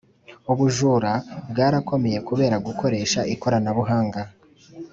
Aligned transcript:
Ubujura 0.51 1.13
bwarakomeye 1.49 2.17
kubera 2.27 2.55
gukoresha 2.67 3.19
ikoranabuhanga 3.33 4.21